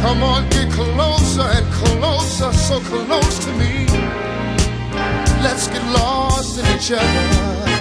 Come 0.03 0.23
on, 0.23 0.49
get 0.51 0.71
closer 0.73 1.43
and 1.43 1.67
closer, 1.73 2.53
so 2.53 2.81
close 2.81 3.39
to 3.45 3.53
me. 3.53 3.87
Let's 5.43 5.69
get 5.69 5.85
lost 5.93 6.59
in 6.59 6.67
each 6.77 6.93
other. 6.93 7.78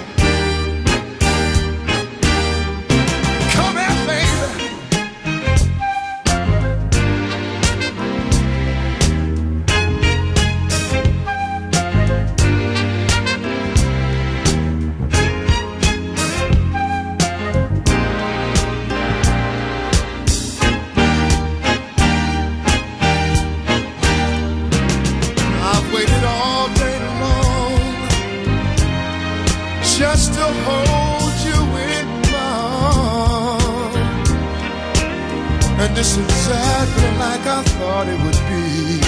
This 35.97 36.15
exactly 36.15 37.09
like 37.17 37.45
I 37.47 37.63
thought 37.77 38.07
it 38.07 38.19
would 38.23 38.41
be. 38.51 39.01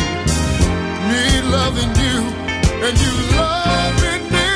Me 1.10 1.26
loving 1.56 1.94
you 2.04 2.18
and 2.86 2.96
you 3.04 3.14
loving 3.38 4.24
me. 4.34 4.50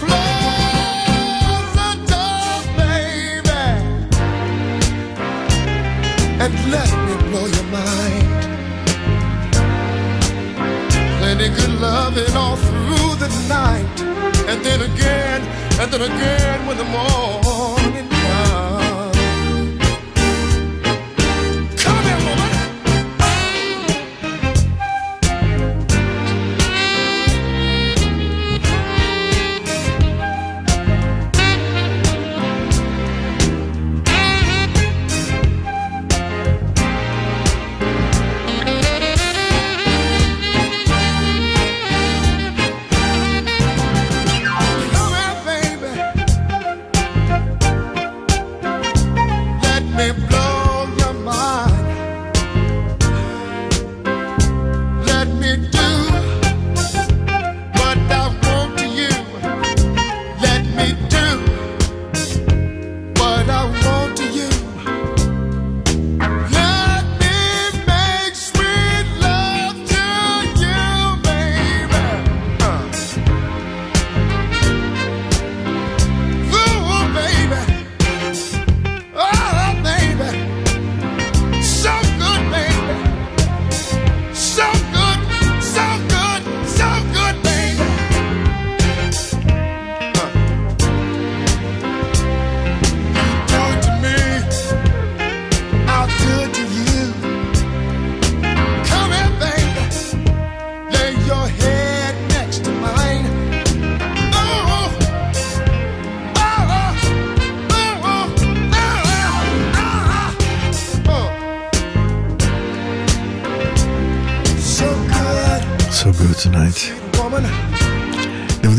Close 0.00 1.68
the 1.80 1.90
door, 2.10 2.56
baby, 2.80 3.64
and 6.42 6.52
let 6.74 6.90
me 7.06 7.14
blow 7.28 7.46
your 7.56 7.68
mind. 7.78 8.28
Plenty 11.18 11.48
good 11.56 11.74
loving 11.80 12.34
all 12.34 12.56
through 12.56 13.12
the 13.22 13.28
night. 13.46 13.88
And 14.48 14.58
then 14.64 14.80
again, 14.90 15.40
and 15.80 15.88
then 15.92 16.02
again 16.10 16.66
when 16.66 16.78
the 16.78 16.88
morning 16.96 18.09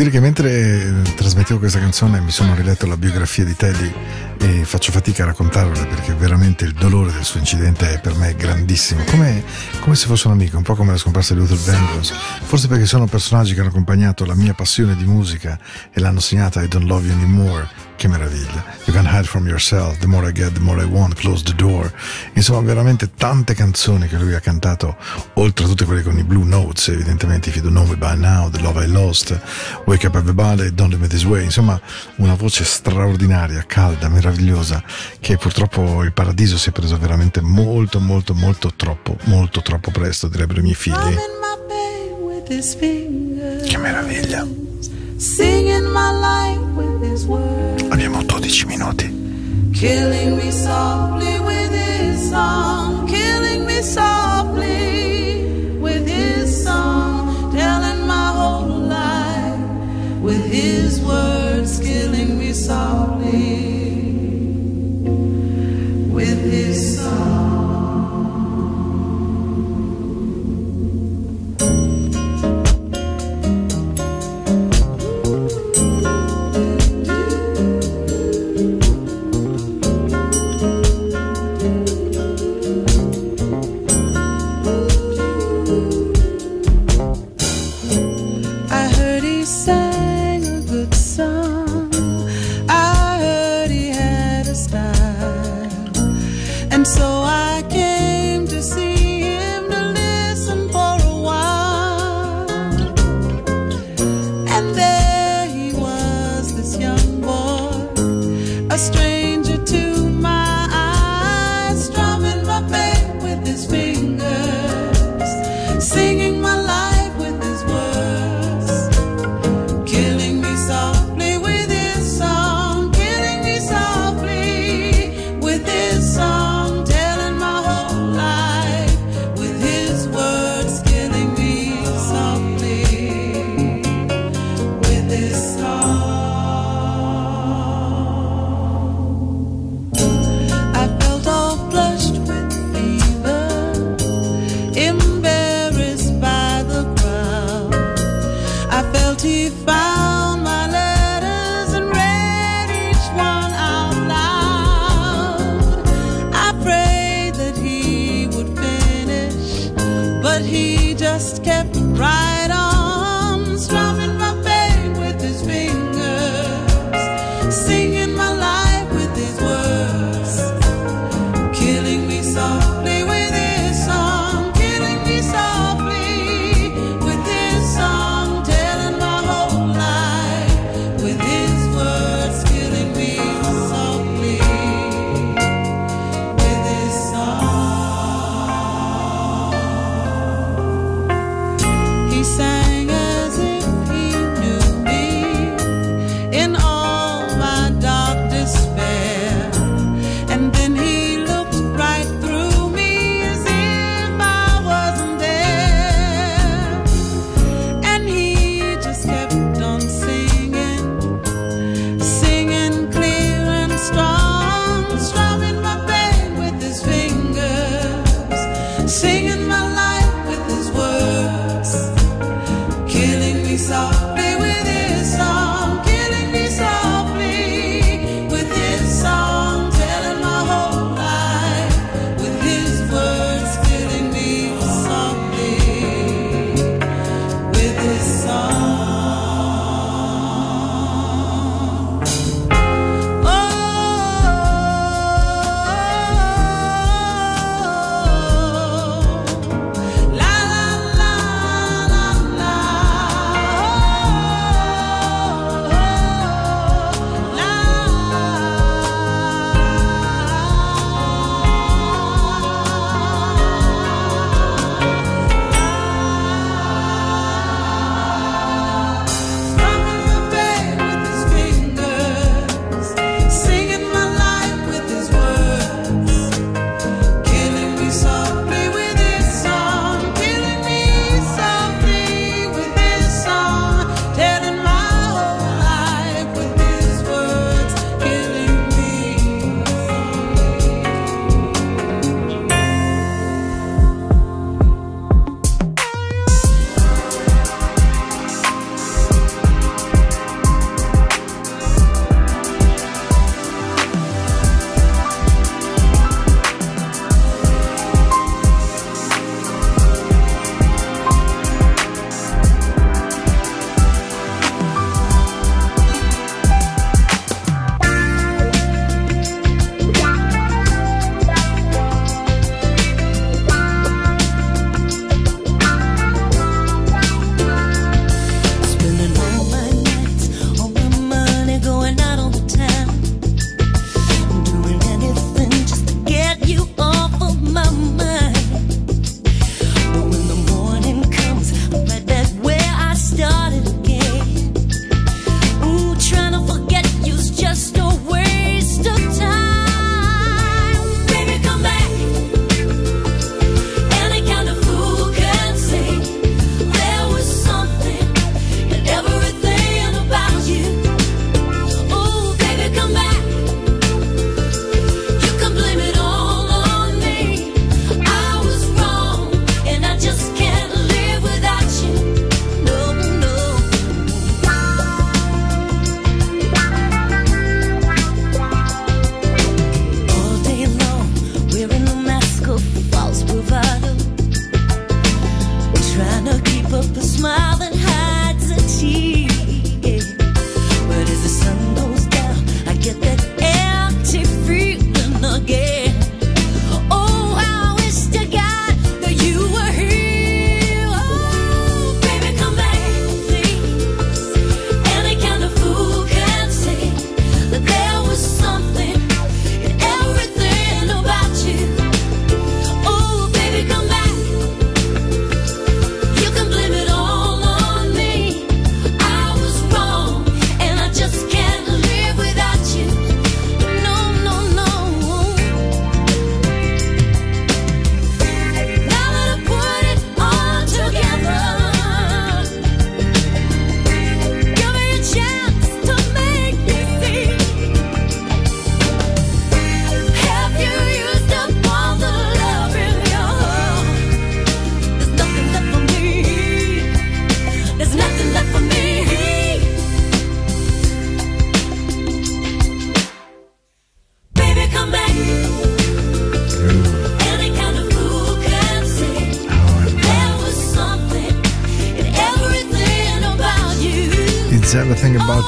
dire 0.02 0.10
che 0.10 0.20
mentre 0.20 0.50
eh, 0.50 1.16
trasmettevo 1.16 1.60
questa 1.60 1.78
canzone 1.78 2.20
mi 2.22 2.32
sono 2.32 2.56
riletto 2.56 2.88
la 2.88 2.98
biografia 2.98 3.44
di 3.44 3.56
Teddy 3.56 3.94
e 4.40 4.64
faccio 4.66 4.92
fatica 4.92 5.22
a 5.22 5.26
raccontarvela 5.28 5.86
perché 5.86 6.16
veramente 6.16 6.66
il 6.66 6.74
dolore 6.74 7.12
del 7.12 7.24
suo 7.24 7.40
incidente 7.40 7.94
è 7.94 8.00
per 8.00 8.16
me 8.16 8.34
grandissimo, 8.34 9.04
come, 9.04 9.44
come 9.80 9.96
se 9.96 10.08
fosse 10.08 10.26
un 10.26 10.34
amico, 10.34 10.58
un 10.58 10.64
po' 10.64 10.74
come 10.74 10.94
la 10.94 10.98
scomparsa 10.98 11.36
di 11.36 11.42
Luther 11.42 11.58
Vandross, 11.58 12.14
forse 12.42 12.68
perché 12.68 12.88
sono 12.88 13.06
personaggi 13.06 13.54
che 13.54 13.60
hanno 13.60 13.70
accompagnato 13.70 14.26
la 14.26 14.34
mia 14.34 14.56
passione 14.56 14.96
di 14.96 15.06
musica 15.06 15.60
e 15.92 16.00
l'hanno 16.00 16.20
segnata 16.20 16.64
I 16.64 16.68
Don't 16.68 16.88
Love 16.88 17.06
You 17.06 17.16
Anymore. 17.16 17.91
Che 18.02 18.08
meraviglia. 18.08 18.66
You 18.86 18.96
can 18.96 19.06
hide 19.06 19.28
from 19.28 19.46
yourself, 19.46 20.00
the 20.00 20.08
more 20.08 20.28
I 20.28 20.32
get, 20.32 20.54
the 20.54 20.60
more 20.60 20.82
I 20.82 20.86
want, 20.86 21.14
close 21.14 21.44
the 21.44 21.54
door. 21.54 21.94
Insomma, 22.34 22.62
veramente 22.62 23.12
tante 23.16 23.54
canzoni 23.54 24.08
che 24.08 24.18
lui 24.18 24.34
ha 24.34 24.40
cantato, 24.40 24.98
oltre 25.36 25.66
a 25.66 25.68
tutte 25.68 25.86
quelle 25.86 26.02
con 26.02 26.18
i 26.18 26.24
Blue 26.24 26.44
Notes, 26.44 26.88
evidentemente 26.88 27.50
If 27.50 27.58
You 27.58 27.64
Don't 27.64 27.78
Know 27.78 27.88
Me 27.88 27.98
By 27.98 28.20
Now, 28.20 28.50
The 28.50 28.60
Love 28.62 28.84
I 28.84 28.88
Lost, 28.88 29.40
Wake 29.86 30.08
Up 30.08 30.16
Everybody, 30.16 30.74
Don't 30.74 30.90
Leave 30.90 31.04
Me 31.04 31.08
This 31.08 31.26
Way. 31.26 31.44
Insomma, 31.44 31.80
una 32.16 32.34
voce 32.34 32.64
straordinaria, 32.64 33.64
calda, 33.68 34.10
meravigliosa, 34.10 34.82
che 35.20 35.38
purtroppo 35.38 36.02
il 36.02 36.12
paradiso 36.12 36.58
si 36.58 36.70
è 36.70 36.72
preso 36.72 36.98
veramente 36.98 37.40
molto, 37.42 38.00
molto, 38.00 38.34
molto 38.34 38.74
troppo, 38.76 39.16
molto 39.26 39.62
troppo 39.62 39.92
presto, 39.92 40.28
direbbero 40.28 40.62
i 40.62 40.64
miei 40.64 40.74
figli. 40.74 41.16
Che 43.68 43.78
meraviglia. 43.78 44.48
singing 45.22 45.86
my 45.94 46.12
life 46.12 46.62
with 46.76 47.04
his 47.04 47.28
words, 47.28 47.84
abbiamo 48.02 48.26
12 48.26 48.66
minuti. 48.66 49.06
Killing 49.74 50.36
me 50.38 50.52
softly 50.52 51.40
with 51.40 51.72
his 51.72 52.30
song, 52.30 53.08
killing 53.08 53.66
me 53.66 53.82
softly 53.84 55.78
with 55.80 56.08
his 56.08 56.64
song, 56.64 57.52
telling 57.54 58.08
my 58.08 58.32
whole 58.34 58.88
life 58.88 60.22
with 60.22 60.44
his 60.52 61.00
words, 61.02 61.80
killing 61.80 62.40
me 62.40 62.54
softly. 62.54 63.71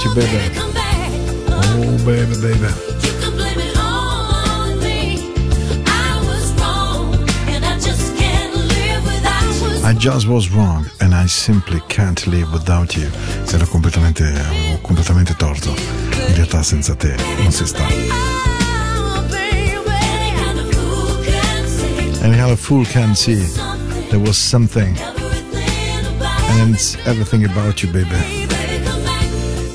You, 0.06 0.14
baby. 0.16 0.40
Oh, 1.50 1.98
baby, 2.06 2.36
baby. 2.42 2.68
I 9.86 9.94
just 9.94 10.28
was 10.28 10.50
wrong 10.50 10.86
and 11.02 11.14
I 11.14 11.28
simply 11.28 11.80
can't 11.88 12.26
live 12.28 12.52
without 12.52 12.96
you. 12.96 13.10
Ero 13.54 13.66
completamente, 13.68 14.24
completamente 14.82 15.36
torto. 15.36 15.70
In 16.28 16.36
realtà 16.36 16.64
senza 16.64 16.96
te 16.96 17.16
non 17.38 17.52
si 17.52 17.66
sta. 17.66 17.86
And 22.24 22.34
how 22.36 22.52
a 22.52 22.56
fool 22.56 22.86
can 22.86 23.14
see 23.16 23.46
there 24.10 24.20
was 24.20 24.38
something 24.38 24.98
and 26.60 26.74
it's 26.74 26.96
everything 27.06 27.46
about 27.46 27.84
you, 27.84 27.92
baby. 27.92 28.43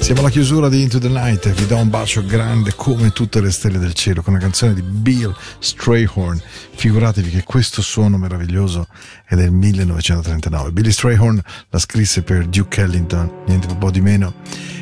Siamo 0.09 0.23
alla 0.23 0.33
chiusura 0.33 0.71
di 0.71 0.81
Into 0.81 0.99
the 0.99 1.11
Night 1.11 1.51
vi 1.51 1.67
do 1.67 1.77
un 1.77 1.91
bacio 1.91 2.25
grande 2.25 2.73
come 2.75 3.11
tutte 3.11 3.43
le 3.43 3.51
stelle 3.51 3.79
del 3.79 3.93
cielo 3.93 4.23
con 4.23 4.33
una 4.33 4.41
canzone 4.41 4.73
di 4.73 4.81
Bill 4.81 5.37
Strayhorn. 5.59 6.41
Figuratevi 6.71 7.29
che 7.29 7.43
questo 7.43 7.83
suono 7.83 8.17
meraviglioso 8.17 8.89
è 9.27 9.35
del 9.35 9.51
1939. 9.51 10.73
Billy 10.73 10.93
Strayhorn 10.93 11.39
la 11.69 11.79
scrisse 11.79 12.23
per 12.23 12.47
Duke 12.47 12.81
Ellington, 12.81 13.43
niente 13.49 13.67
po' 13.75 13.91
di 13.91 14.01
meno. 14.01 14.33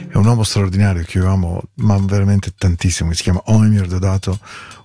È 0.08 0.16
un 0.16 0.26
uomo 0.26 0.44
straordinario 0.44 1.02
che 1.02 1.18
io 1.18 1.28
amo, 1.28 1.60
ma 1.78 1.98
veramente 1.98 2.52
tantissimo, 2.56 3.12
si 3.12 3.24
chiama 3.24 3.42
Oimir 3.46 3.88
Dodato, 3.88 4.38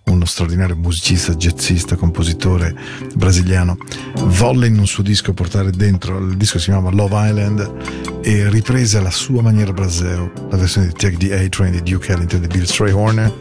uno 0.06 0.26
straordinario 0.26 0.76
musicista, 0.76 1.34
jazzista, 1.36 1.96
compositore 1.96 2.76
brasiliano. 3.16 3.78
Volle 4.16 4.68
in 4.68 4.78
un 4.78 4.88
suo 4.88 5.04
disco 5.04 5.34
portare 5.34 5.72
dentro, 5.72 6.18
il 6.18 6.38
disco 6.38 6.60
si 6.60 6.66
chiamava 6.66 6.90
Love 6.92 7.30
Island 7.30 8.20
e 8.24 8.50
riprese 8.50 8.98
alla 8.98 9.12
sua 9.12 9.42
maniera 9.42 9.72
braseo 9.72 10.32
la 10.50 10.58
versione 10.58 10.88
di 10.88 10.94
Take 10.94 11.18
the 11.18 11.34
A-Train 11.34 11.72
di 11.72 11.82
Duke 11.84 12.12
Ellington 12.12 12.42
di 12.42 12.48
Bill 12.48 12.64
Strayhorn. 12.64 13.34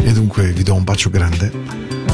E 0.00 0.12
dunque 0.12 0.52
vi 0.52 0.62
do 0.62 0.74
un 0.74 0.84
bacio 0.84 1.10
grande. 1.10 1.52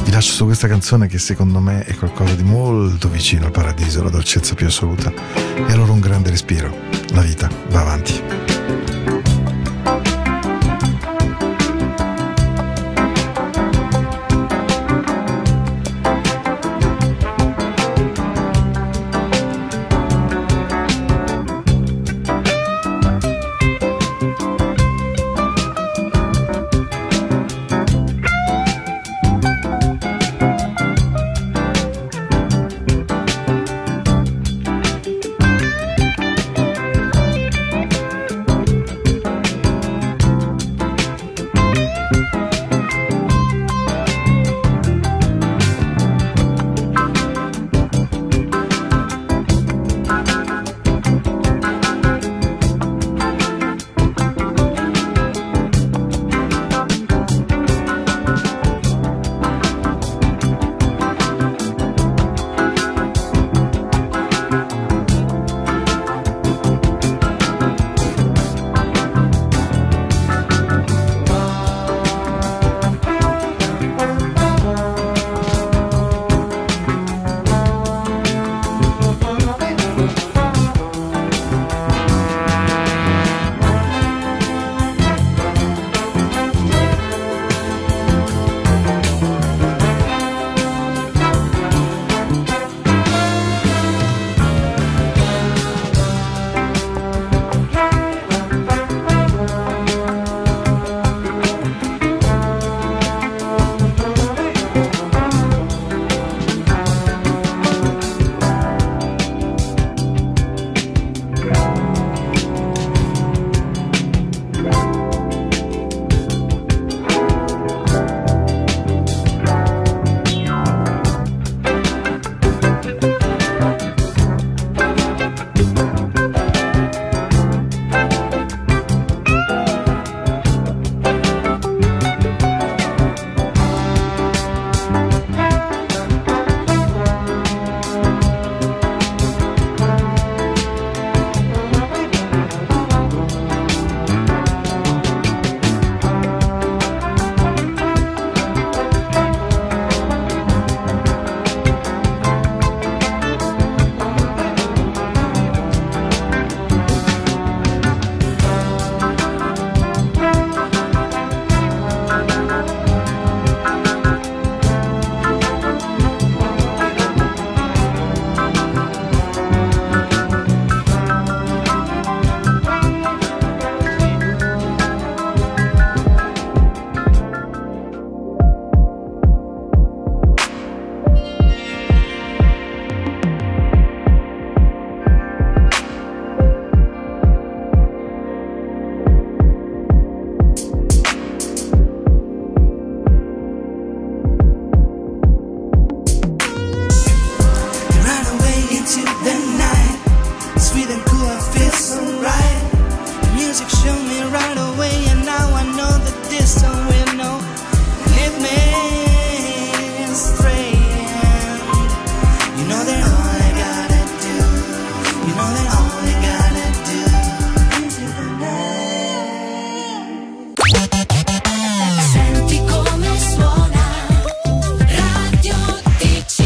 Vi 0.05 0.11
lascio 0.11 0.33
su 0.33 0.45
questa 0.45 0.69
canzone 0.69 1.07
che 1.07 1.19
secondo 1.19 1.61
me 1.61 1.85
è 1.85 1.95
qualcosa 1.95 2.35
di 2.35 2.43
molto 2.43 3.09
vicino 3.09 3.47
al 3.47 3.53
paradiso, 3.53 4.03
la 4.03 4.11
dolcezza 4.11 4.55
più 4.55 4.67
assoluta. 4.67 5.13
E 5.55 5.73
allora 5.73 5.93
un 5.93 6.01
grande 6.01 6.31
respiro. 6.31 6.75
La 7.13 7.23
vita 7.23 7.49
va 7.71 7.81
avanti. 7.81 8.54